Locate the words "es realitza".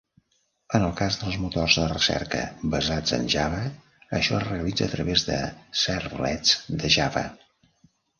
4.39-4.87